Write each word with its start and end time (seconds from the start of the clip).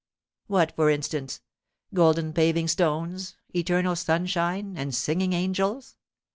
'What, 0.47 0.75
for 0.75 0.89
instance? 0.89 1.41
Golden 1.93 2.33
paving 2.33 2.67
stones, 2.69 3.35
eternal 3.55 3.95
sunshine, 3.95 4.75
and 4.75 4.95
singing 4.95 5.33
angels! 5.33 5.95